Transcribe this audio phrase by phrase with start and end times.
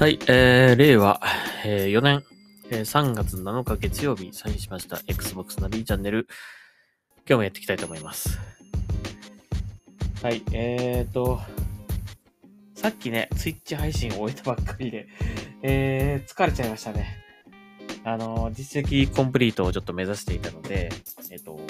[0.00, 1.20] はい、えー、令和、
[1.62, 2.24] えー、4年、
[2.70, 6.26] えー、3月7日月曜日、サインしました Xbox ナビチャンネル、
[7.18, 8.38] 今日もやっていきたいと思います。
[10.22, 11.38] はい、えーと、
[12.74, 15.06] さっきね、ツイッチ配信を終えたばっかりで、
[15.60, 17.18] えー、疲れちゃいましたね。
[18.02, 20.88] あの、実績コンプリートをちょっと目指していたので、
[21.30, 21.60] えっ、と、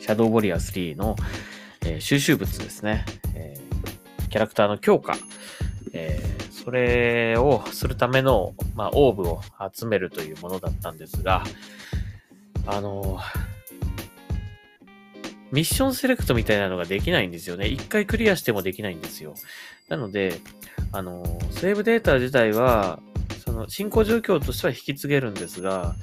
[0.00, 1.16] シャドウウォリアー3の、
[1.84, 5.14] えー、収集物ですね、えー、キャラクターの強化、
[5.92, 9.40] えー、それをするための、まあ、オーブを
[9.74, 11.42] 集めるというものだったんですが、
[12.66, 13.18] あの
[15.50, 17.66] ミッションセレクトみたいなのができないんですよね。
[17.66, 19.34] 一回クリアしてもできないんですよ。
[19.88, 20.40] なので、
[20.92, 23.00] あのセーブデータ自体は、
[23.44, 25.94] その進行状況としては引き継げるんですが、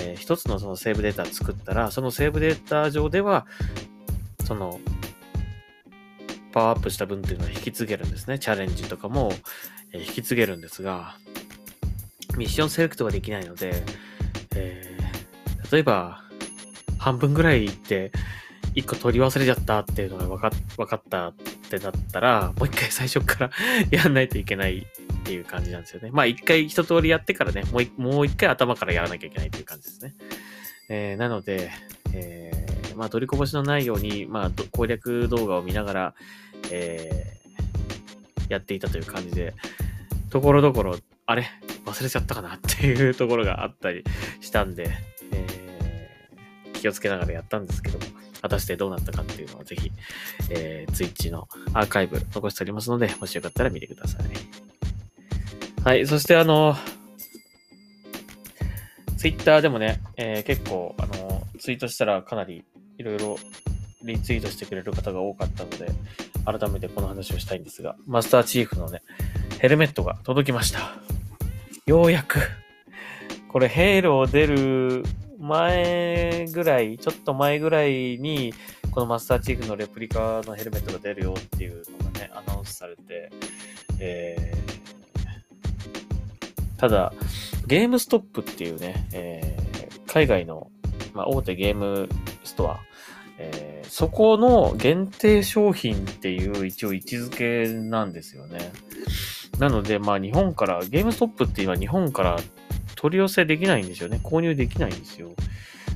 [0.00, 3.46] えー、一つのそのセーブデータ作ったら、そのセーブデータ上では、
[4.46, 4.80] その、
[6.52, 8.38] パワーアップした分っていうのは引き継げるんですね。
[8.38, 9.32] チャレンジとかも、
[9.92, 11.16] え、引き継げるんですが、
[12.36, 13.82] ミッションセレクトができないので、
[14.54, 16.22] えー、例えば、
[16.98, 18.12] 半分ぐらい行って、
[18.74, 23.50] 一個取り忘れちゃったっていうのが分か分かったってなったら、もう一回最初から
[23.90, 24.86] やんないといけない
[25.20, 26.10] っていう感じなんですよね。
[26.12, 30.14] まあ一回一通りやってからね、もうもう一回頭からやらなきゃいけないっていう感じですね。
[30.88, 31.70] えー、なので、
[32.14, 36.14] えー、まあ取りこぼしのないように、まあ攻略動画を見ながら、
[36.70, 37.47] えー、
[38.48, 39.54] やっていたという感じで、
[40.30, 40.96] ところどころ、
[41.26, 41.46] あれ？
[41.84, 42.54] 忘れちゃったかな？
[42.54, 44.04] っていうところがあったり
[44.40, 44.90] したんで、
[45.32, 48.04] えー、気をつけながらやったんですけども、
[48.40, 49.90] 果たしてどうなったかっていうのをぜひ、
[50.50, 54.22] えー、Twitch のアーカイブ残しておりますので、もしよかったら見てください。
[55.84, 56.06] はい。
[56.06, 56.76] そしてあの、
[59.16, 62.64] Twitter でもね、えー、結構、あの、ツイートしたらかなり
[62.98, 63.36] いろいろ
[64.04, 65.90] リツイートしてくれる方が多かったので、
[66.50, 69.02] 改めてこの話をしたいんですが、マスターチーフのね、
[69.60, 70.96] ヘルメットが届きました。
[71.84, 72.40] ようやく。
[73.48, 75.04] これ、ヘイロー出る
[75.38, 78.54] 前ぐらい、ちょっと前ぐらいに、
[78.90, 83.30] このマスターチーフのレプリカのヘルメットが出るよっていうのがね、アナウンスされて、
[84.00, 87.12] えー、ただ、
[87.66, 90.70] ゲームストップっていうね、えー、海外の、
[91.12, 92.08] まあ、大手ゲーム
[92.44, 92.80] ストア、
[93.38, 98.72] えー、そこの限定商品っていう一応位置づけなんですよね。
[99.58, 102.36] なので、まあ日本から、ゲームストップっていうのは日本から
[102.94, 104.20] 取り寄せできないんですよね。
[104.22, 105.30] 購入できないんですよ。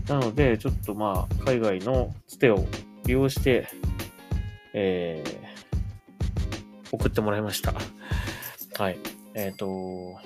[0.08, 2.64] なので、ちょっとまあ、海外のつてを
[3.06, 3.68] 利用して、
[4.72, 7.74] えー、送ってもらいました。
[8.78, 8.98] はい。
[9.34, 10.18] えっ、ー、と、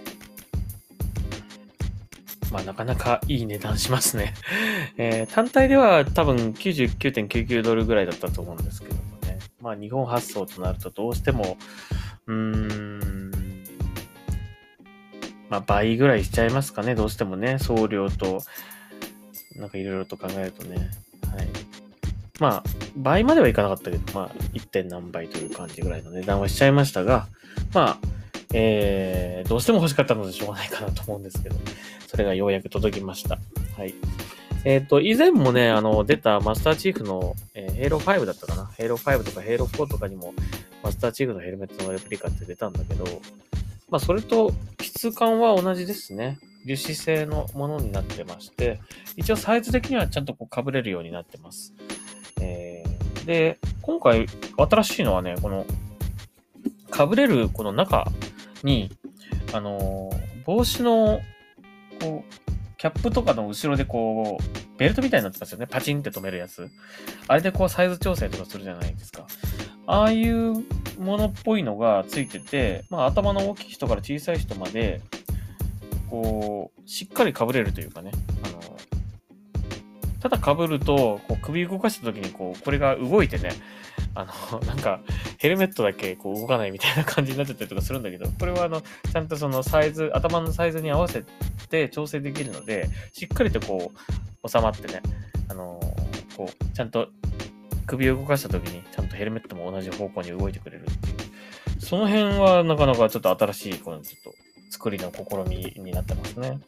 [2.52, 4.34] まあ、なかなかいい値段しますね。
[4.96, 9.38] えー、単体では多分99.99ドルぐらいだったと思うんですけどもね。
[9.60, 11.56] まあ、日本発送となるとどうしても、
[12.26, 13.30] うーん、
[15.48, 18.42] まあ、倍ぐらいしちゃいますかね、どうしてもね、送料と、
[19.56, 20.76] なんかいろいろと考えるとね。
[20.76, 21.48] はい。
[22.38, 22.64] まあ、
[22.96, 24.66] 倍まではいかなかったけど、まあ、1.
[24.68, 27.28] 点何倍という感じぐらいの値段はしちゃいましたが、
[27.72, 28.15] まあ、
[28.58, 31.56] えー、どうしても欲しかったのでしょうがないかなと思うんですけど、
[32.06, 33.38] それがようやく届きました。
[33.76, 33.94] はい。
[34.64, 38.64] えっ、ー、と、以前もね、あの、出たマスターチーフの、えー、 Halo 5だったかな？
[38.78, 40.32] Halo 5とか Halo 4とかにも、
[40.82, 43.04] マスターチーフのヘルメットのレプリカって出たんだけど、
[43.90, 46.38] まあ、それと質感は同じですね。
[46.64, 48.80] 樹脂製のものになってまして、
[49.16, 51.74] 一応サイズ的にはちゃんとこう被れるようになってます。
[52.40, 55.66] えー、で、今回新しいのはね、この
[56.90, 58.10] 被れるこの中
[58.62, 58.90] に、
[59.52, 61.20] あのー、帽子の、
[62.00, 62.46] こう、
[62.78, 65.66] キャップとかの後ろでこう、ベルトみたいになってますよね。
[65.66, 66.68] パチンって止めるやつ。
[67.26, 69.26] あれでこうサイズ調整とかするじゃないですか。
[69.86, 70.52] ああいう
[70.98, 75.00] ものっぽいのがついてて、まあ頭の大きい人から小さい人まで、
[76.10, 78.10] こう、しっかり被れるというかね。
[78.44, 78.55] あの、
[80.28, 83.50] ただ被ると、こう首動かした時にこう、これが動いてね、
[84.14, 85.00] あの、 なんか、
[85.38, 91.24] ヘルメットだけこう動かないみたいな感じになってたりとかするんだけど、これはあの、ちゃんとそのサイズ、頭のサイズに合わせ
[91.68, 93.92] て調整できるので、しっかりとこ
[94.44, 95.02] う、収まってね、
[95.48, 95.80] あの、
[96.36, 97.08] こう、ちゃんと
[97.86, 101.80] 首を動かした時に、ちゃんとヘルメットも同じ方向に動いてくれるっていう。
[101.80, 104.34] その辺はなかなかちょっと新しい、このちょっと
[104.70, 105.36] 作りの試
[105.78, 106.58] みになってますね。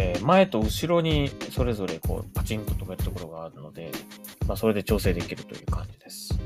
[0.00, 3.92] えー、前と後ろにそれぞれこうパチンと止めるところがあるので、
[4.48, 6.38] まあ、それで調整できるという感じです。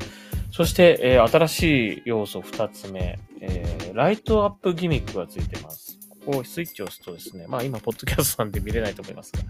[0.50, 1.62] そして、えー、新し
[1.98, 5.98] い要素2つ目、えー、ライトアップギミックがついてます。
[6.26, 9.40] ここをスイッチを押すとですね、まあ今、ポッドキャストなんで見れないと思いますが、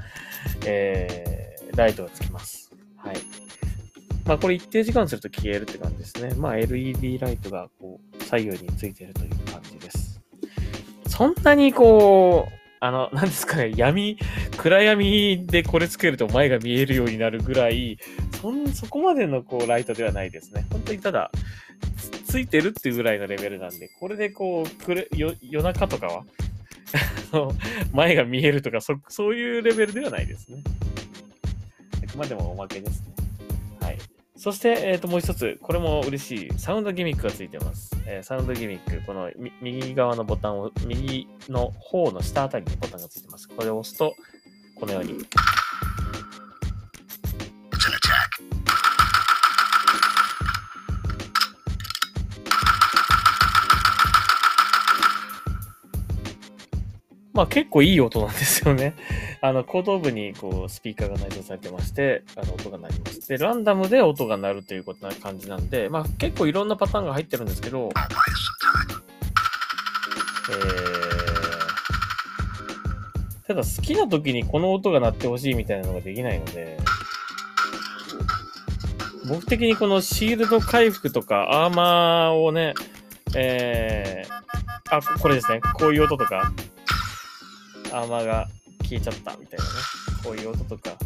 [0.66, 2.70] えー、ライトがつきます。
[2.96, 3.16] はい。
[4.26, 6.34] まあこれ一定時間すると消えるって感じですね。
[6.34, 10.20] まあ LED ライトがこう左右についてるという感じです。
[11.06, 14.18] そんなにこう、あの、なんですかね、闇、
[14.58, 17.98] 暗闇でこれつけると前が見えるようになるぐらい、
[18.42, 20.66] そん、そこまでのこうライトではないですね。
[20.70, 21.30] 本当にただ、
[22.26, 26.24] ついてるっていうぐらいのレベルなんで、これでこう、くれ、夜中とかは
[27.94, 30.62] 前が見えるとか、そ、そういうレベルではないですね。
[32.06, 33.13] あくまでもおまけですね。
[34.44, 37.96] そして、え、ー、と、もう一つ、これも嬉しい、サウンドギミックがついてます。
[38.06, 39.30] えー、サウンドギミック、この
[39.62, 43.48] 右側のボタンを、右の方の下あたりにボタンがついてます。
[43.48, 44.14] これを押すと、
[44.74, 45.24] このように、
[57.34, 58.94] まあ結構いい音なんですよね。
[59.42, 63.28] あの、後頭部にこう、スピーカーが内蔵されてまして、あの、音が鳴ります。
[63.28, 67.90] で、ランダムで音が鳴るということな感じなんで、まあ結構いろんなパターンが入ってるんですけど、
[70.50, 76.78] えー、ただ好きな時にこの音が鳴ってほしいみたいなのができないので、
[79.28, 82.74] 僕的にこのシールド回復とかアーマーをね、
[83.34, 85.60] えー、あ、これですね。
[85.78, 86.52] こういう音とか、
[87.94, 88.48] アーマーが
[88.82, 89.70] 消えちゃったみたいなね。
[90.24, 90.96] こういう音とか。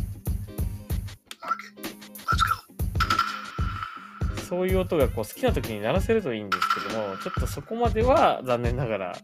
[4.49, 9.19] そういう音がこう好きな時に鳴らせるといいんですけども、ちょっとそこまでは残念ながら、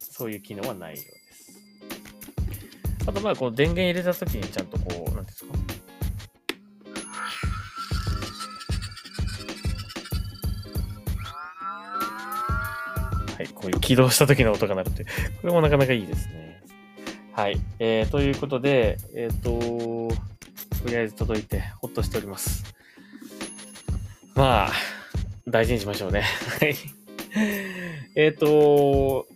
[0.00, 1.52] そういう機能はないようです。
[3.06, 5.52] あとまあ、こう電源入れた時にちゃんとこう、なんですか。
[13.36, 15.10] はい、こういう起動した時の音が鳴るって、こ
[15.44, 16.51] れもなかなかいいですね。
[17.34, 17.58] はい。
[17.78, 20.14] えー、ということで、えっ、ー、と、
[20.82, 22.74] とりあえず届いて、ほっとしております。
[24.34, 24.72] まあ、
[25.48, 26.24] 大事にしましょうね。
[26.60, 26.76] はい。
[28.16, 29.26] えっと、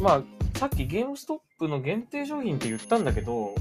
[0.00, 3.54] まあ、さっきゲームストップの限定商品って言ったんだけど、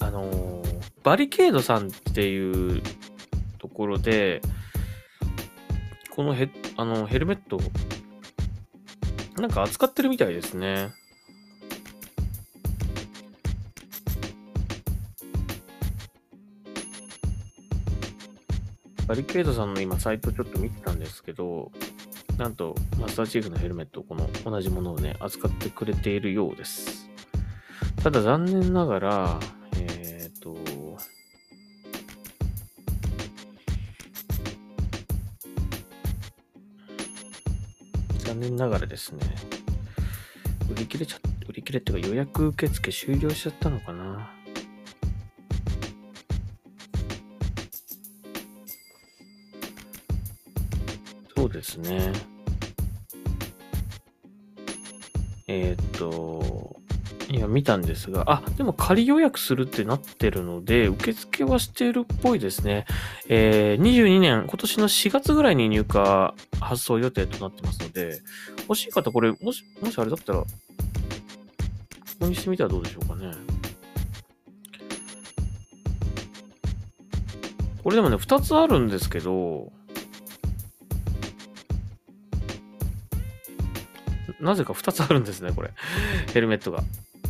[0.00, 2.82] あのー、バリケードさんっていう
[3.58, 4.42] ところで、
[6.10, 7.58] このヘあのヘルメット
[9.36, 10.92] なんか扱ってるみたいですね。
[19.06, 21.70] バリケードさんの今サイトちょっと見てたんですけど、
[22.38, 27.10] なんとマスターチーフのヘルメット、この同じものをね、扱ってくれているようです。
[28.02, 29.40] ただ残念ながら、
[38.34, 39.20] 残念ながらですね、
[40.68, 44.28] 売り切れちゃ、売り切れっていうか予約受付終了しちゃったのかな。
[51.36, 52.12] そうですね。
[55.46, 56.80] えっ、と、
[57.30, 62.86] いや、見たんですが、あ、でも仮予約するってなってるので、受付はしてるっぽいですね。
[63.28, 68.20] えー、22年、今年の4月ぐらいに入荷発送予定となってますので、
[68.68, 70.46] 欲しい方、これ、もし、もしあれだったら、こ
[72.20, 73.32] こにしてみたらどうでしょうかね。
[77.82, 79.72] これでもね、2つあるんですけど、
[84.40, 85.70] なぜか2つあるんですね、これ。
[86.32, 86.82] ヘルメットが。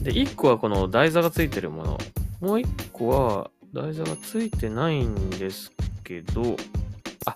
[0.04, 1.98] で、1個はこの台座がついてるもの。
[2.40, 5.72] もう1個は台座がついてないんです
[6.04, 6.56] けど、
[7.24, 7.34] あ、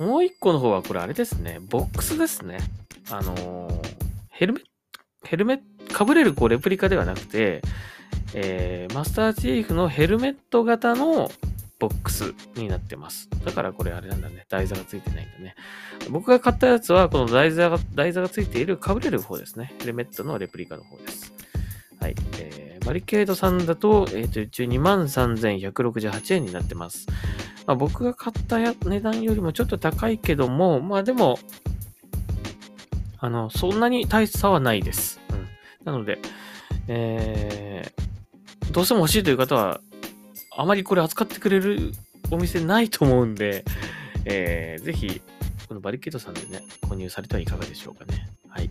[0.00, 1.60] もう1個の方はこれあれですね。
[1.60, 2.58] ボックスですね。
[3.10, 3.82] あのー、
[4.28, 4.70] ヘルメット、
[5.22, 5.60] ヘルメッ
[5.94, 7.62] ト、被れるこうレプリカではなくて、
[8.34, 11.30] えー、マスターチーフのヘルメット型の
[11.78, 13.30] ボックスになってます。
[13.44, 14.46] だからこれあれなんだね。
[14.48, 15.54] 台座がついてないんだね。
[16.10, 19.76] 僕が買ったやつは、この台座が、台座がついている被れる方ですね。
[19.78, 21.32] ヘルメットのレプリカの方です。
[22.00, 22.14] はい。
[22.38, 27.06] えー、バリケードさんだと、えっ、ー、と、一応23,168円になってます。
[27.66, 31.38] まあ、僕が買った値段よりもちょっと高いけども、まあでも、
[33.18, 35.20] あの、そんなに大差はないです。
[35.30, 35.48] うん。
[35.84, 36.18] なので、
[36.86, 39.80] えー、どうしても欲しいという方は、
[40.56, 41.92] あまりこれ扱ってくれる
[42.30, 43.64] お店ないと思うんで、
[44.24, 45.20] えー、ぜひ、
[45.68, 48.28] このバリケードさんでね、購入されてはいかがでしょうかね。
[48.48, 48.70] はい。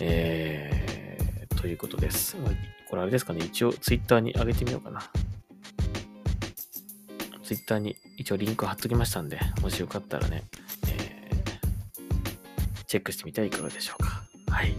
[0.00, 0.75] えー、
[1.56, 2.36] ということです。
[2.88, 5.02] これあれですかね、一応ツイッターに上げてみようかな。
[7.42, 10.42] ツイッターに一応リンク貼っときましたんで、もしよかったらね、
[10.88, 14.22] えー、チェックしてみてはいかがでしょうか。
[14.50, 14.74] はい。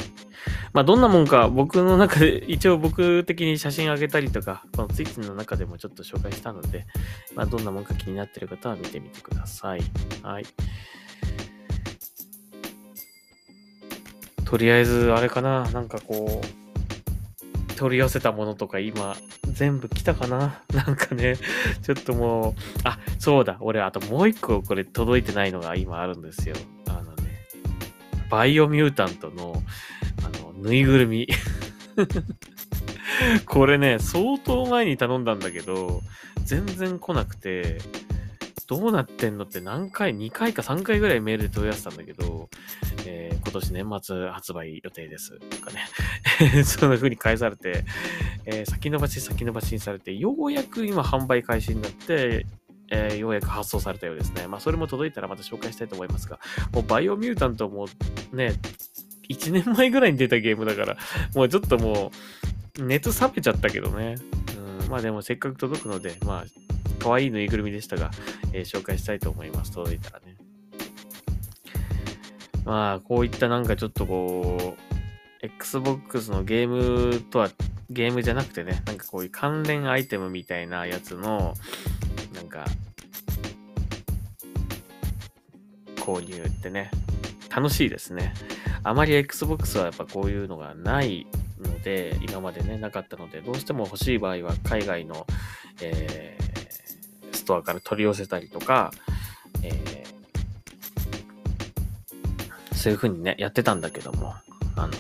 [0.73, 6.85] まあ、どんなもんか僕の中で、一応僕的に写真あげたりとか、このツイッチの中でもちょっと紹介したので、
[7.35, 9.81] まあ、どんなもんか気になってる方は見てみてください。
[10.21, 10.45] はい。
[14.45, 16.66] とりあえず、あれかな、なんかこう、
[17.77, 19.15] 取り寄せたものとか今、
[19.53, 20.63] 全部来たかな？
[20.73, 21.37] なんかね、
[21.83, 22.53] ちょっともう、
[22.83, 26.55] あ、そうだ、俺、あともう一個これ届いてないのが今あるんですよ。
[26.87, 27.47] あのね、
[28.29, 29.61] バイオミュータントの、
[30.25, 31.27] あの、ぬいぐるみ。
[33.45, 36.01] これね、相当前に頼んだんだけど、
[36.43, 37.79] 全然来なくて、
[38.67, 42.49] どうなってんのって何回、2回か3回ぐらいメールで問い合わせたんだけど、
[43.47, 45.39] 今年年末発売予定です。
[45.39, 45.85] とかね。
[46.65, 47.85] そんな風に返されて、
[48.45, 52.45] えー、先延ばし先延ばしにされて、ようやく今販売開始になって、
[52.89, 54.47] えー、ようやく発送されたようですね。
[54.47, 56.41] まあ、それも届いたらまた紹介したいと思いますが、
[56.73, 57.87] もうバイオミュータントも
[58.33, 58.53] ね、
[59.29, 60.97] 1年前ぐらいに出たゲームだから、
[61.33, 62.11] もうちょっとも
[62.77, 64.15] う、熱冷めちゃったけどね。
[64.83, 66.45] うん、まあでもせっかく届くので、まあ、
[66.99, 68.11] 可愛いぬいぐるみでしたが、
[68.51, 69.71] えー、紹介したいと思います。
[69.71, 70.26] 届いたらね。
[72.67, 77.49] まあ、こういったなんかちょっとこう、Xbox のゲームとは、
[77.89, 81.53] ゲームじゃなくてね、なんかこういう関連アイテムみたいなやつの、
[82.35, 82.65] なんか、
[85.95, 86.91] 購入ってね、
[87.49, 88.33] 楽しいですね。
[88.83, 91.25] あまり Xbox はやっぱこういうのがない
[91.61, 95.25] ので、今までね、なかったので、どうしても欲しい場合は海外の、
[95.81, 98.91] えー、ストアから取り寄せたりとか、
[99.63, 99.96] えー、
[102.77, 104.35] そういう風にね、やってたんだけども、
[104.75, 104.93] あの、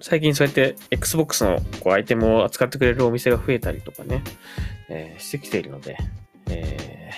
[0.00, 4.22] 最近そうやって Xbox のこうアイテムを扱ってくれるお店が増えたりとかね、
[4.88, 5.96] えー、してきているので、
[6.50, 7.12] え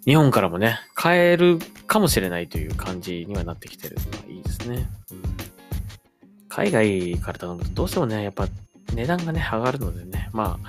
[0.00, 4.88] ー、日本からもね、買えるかもしれないという感じにはなってきてるのはいいですね。
[6.48, 8.48] 海外から頼むとどうしてもね、やっぱ
[8.94, 10.68] 値段がね、上がるのでね、まあ、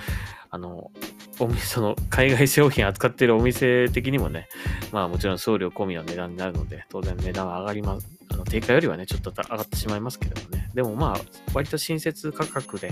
[0.52, 0.92] あの、
[1.40, 4.48] お店、その海外商品扱ってるお店的にもね、
[4.92, 8.10] まあもちろん送料込みの値段になるので、当然値段は上がります。
[8.30, 10.70] あの定価よりはね、ちょっと上がってしまいますけどもね。
[10.74, 11.22] でもまあ、
[11.54, 12.92] 割と親切価格で、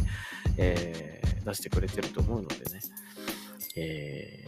[0.57, 2.81] えー、出してくれてると思うのでね。
[3.75, 4.47] え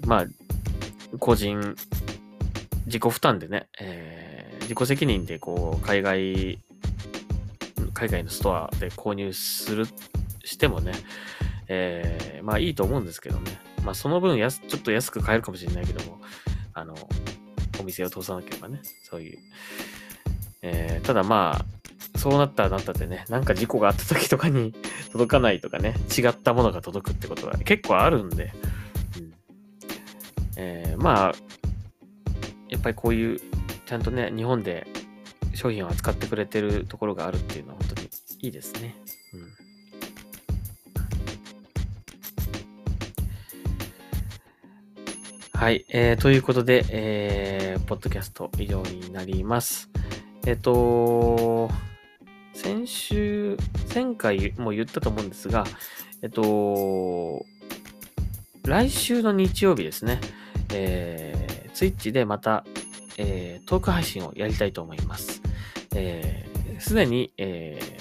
[0.00, 0.26] ー、まあ、
[1.18, 1.76] 個人、
[2.86, 6.58] 自己負担でね、えー、自己責任でこう、海外、
[7.92, 9.86] 海外のストアで購入する、
[10.44, 10.92] してもね、
[11.68, 13.58] えー、まあいいと思うんですけどね。
[13.84, 16.20] まあその分安、ちょっと安く買えるかもしれないけども、
[16.72, 16.94] あの、
[17.80, 19.38] お店を通さなければね、そういう、
[20.62, 24.72] えー、ただまあ、そうなったらなったってね、なんか事故があった時とかに
[25.12, 28.52] 届かないとかね、違ったものが届くってことは結構あるんで、
[29.18, 29.32] うん。
[30.56, 31.34] えー、まあ、
[32.68, 33.40] やっぱりこういう、
[33.86, 34.86] ちゃんとね、日本で
[35.54, 38.08] 商品を扱ってくれてるところがあるっていうのは本当に
[38.40, 38.96] いいですね。
[39.34, 39.63] うん、
[45.64, 49.88] はい、えー、ということで、えー、ポッドキャスト以上になります。
[50.46, 51.70] えっと、
[52.52, 53.56] 先週、
[53.94, 55.64] 前回も言ったと思うんですが、
[56.20, 57.46] えっと、
[58.66, 60.20] 来週の日曜日ですね、
[60.74, 62.66] えー、ツイッチでまた、
[63.16, 65.40] えー、トーク配信をやりたいと思います。
[65.94, 67.93] えー、すでに、えー、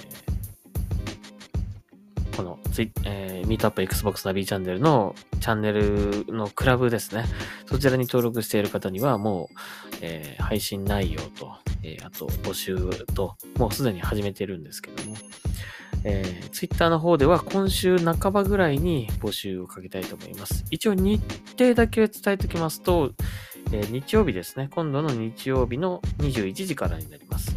[2.73, 7.25] ツイ、えー、ミートアップ Xbox ナビチャンネルのチャンネルのクラブですね。
[7.67, 9.55] そちらに登録している方にはもう、
[10.01, 12.75] えー、配信内容と、えー、あと募集
[13.13, 15.15] と、もうすでに始めてるんですけども、
[16.03, 20.65] えー、Twitter の方では今週半ばぐらいに募集をかけたいと思います。
[20.71, 21.21] 一応日
[21.55, 23.11] 程だけ伝えておきますと、
[23.71, 24.69] えー、日曜日ですね。
[24.73, 27.55] 今度の日曜日の21時からになります。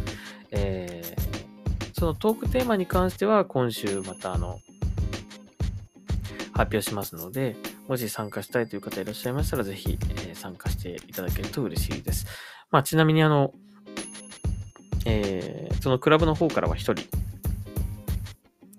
[0.51, 4.59] えー、そのトークテーマに関しては今週またあの、
[6.57, 7.55] 発表しますので、
[7.87, 12.25] もし参加したいという方いらっしゃいましたら、ぜひ、えー、参加していただけると嬉しいです。
[12.71, 13.53] まあ、ちなみにあの、
[15.05, 17.05] えー、そのクラブの方からは一人、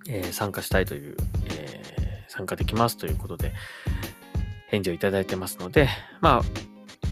[0.08, 1.16] えー、参加したいという、
[1.50, 3.52] え、参加できますということで、
[4.68, 5.88] 返事をいただいてますので、
[6.20, 6.42] まあ、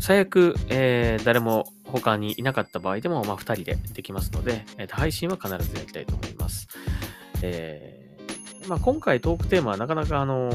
[0.01, 6.67] 最悪、え、誰も他にいなかった場合でも、まあ、二人でできますので、えー、配信は必ずやりたいと思います。
[7.43, 8.06] えー、
[8.69, 10.51] まあ、今回トークテーマはなかなかあの、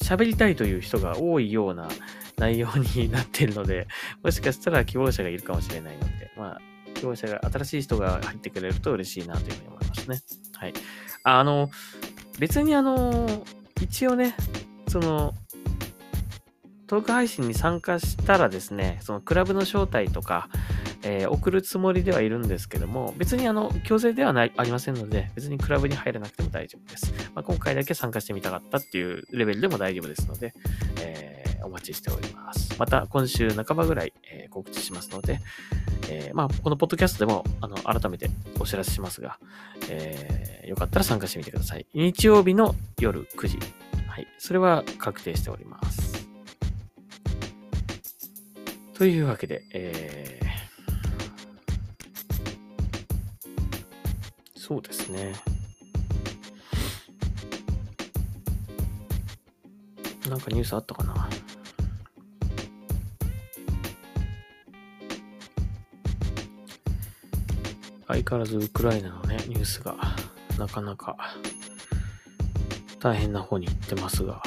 [0.00, 1.88] 喋りたいという人が多いような
[2.36, 3.86] 内容になっているので、
[4.22, 6.60] もしかしたら希望者がいるかもしれないので、まあ、
[6.94, 10.20] 希望者が、新しい人が入ってくれると嬉しいなというふうに思いますね。
[10.54, 10.72] はい。
[11.24, 11.70] あの、
[12.38, 13.44] 別にあの、
[13.80, 14.34] 一応ね、
[14.88, 15.34] その、
[16.92, 20.50] トーク配信に参加したらですね、そのクラブの招待とか、
[21.02, 27.14] えー、送るつもりではいるんですけども、別にあの、強制ではない、ありませんので、別にクラブに入らなくても大丈夫です。
[27.34, 30.52] まあ、今回だけ参加してみたかったっていうレベルでも大丈夫ですので、
[31.00, 32.76] えー、お待ちしております。
[32.78, 35.40] また、今週半ばぐらい、えー、告知しますので、
[36.10, 38.28] え、まあ、このポッドキャストでも、あの、改めて
[38.60, 39.38] お知らせしますが、
[39.88, 41.86] えー、よかったら参加してみてください。
[41.94, 43.58] 日曜日の夜9時。
[44.08, 44.26] はい。
[44.36, 46.01] それは確定しております。
[48.94, 55.34] というわけで、えー、そうですね。
[60.28, 61.28] なんかニュースあったかな？
[68.06, 69.96] 相変わらずウクライナのね、ニュースが
[70.58, 71.16] なかなか
[73.00, 74.42] 大変な方に行ってますが、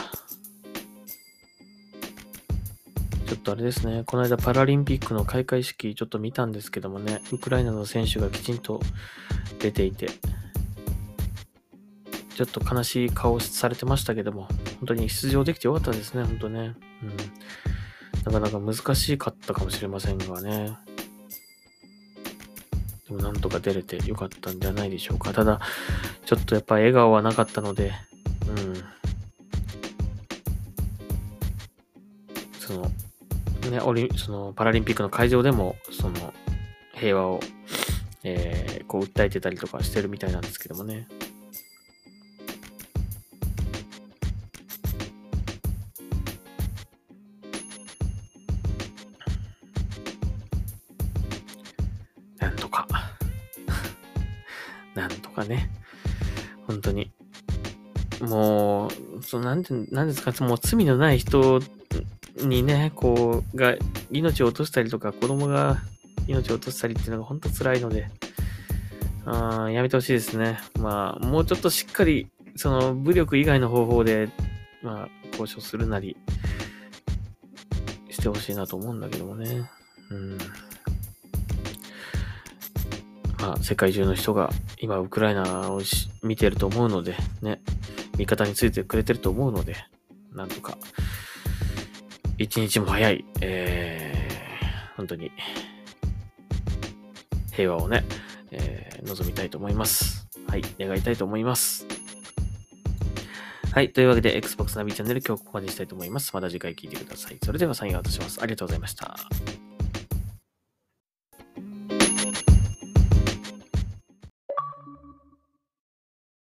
[3.45, 8.81] とあれですね、この間パラリンピックの開会式ちょっと見たんですけどもね、ウクライナの選手がきちんと
[9.59, 10.09] 出ていて、
[12.35, 14.49] ちょっと悲しい顔されてましたけども、
[14.79, 16.73] 本当に出場できてよかったですね、本当ね。
[17.03, 17.15] うん。
[18.25, 20.77] なかなか難しかったかもしれませんがね。
[23.07, 25.31] でもなんとか出れてよかったんじゃないでしょうか。
[25.31, 25.61] ただ、
[26.25, 27.93] ちょっとやっぱ笑顔はなかったので、
[33.75, 36.33] ね、オリそのパラリンピックの会場でも、その、
[36.93, 37.39] 平和を、
[38.23, 41.07] えー、こう訴えてたりとかしてるみたいなんですけどもね。
[52.39, 52.87] なんとか
[54.95, 55.69] なんとかね。
[56.65, 57.11] 本当に。
[58.21, 61.59] もう、そのなんて、なんですか、もう罪のない人
[62.37, 63.75] にね、こう、が、
[64.11, 65.77] 命を落としたりとか、子供が
[66.27, 68.09] 命を落としたりっていうのが本当辛いので、
[69.25, 70.59] あやめてほしいですね。
[70.79, 74.29] まあ、もうちょっとしっかり、その、武力以外の方法で、
[74.81, 76.17] まあ、交渉するなり、
[78.09, 79.69] してほしいなと思うんだけどもね。
[80.11, 80.37] うん。
[83.39, 85.81] まあ、世界中の人が今、ウクライナを
[86.23, 87.61] 見てると思うので、ね、
[88.17, 89.75] 味方についてくれてると思うので、
[90.33, 90.77] なんとか、
[92.37, 95.31] 一日も早い、えー、本当に、
[97.53, 98.03] 平和をね、
[98.51, 100.27] えー、望みたいと思います。
[100.47, 101.85] はい、願いたいと思います。
[103.75, 103.91] はい。
[103.91, 106.31] というわけで、Xbox ナビチャンネル今日ここまでにしたいと思います。
[106.33, 107.37] また次回聞いてください。
[107.43, 108.41] それではサインアウトします。
[108.41, 109.17] ありがとうございました。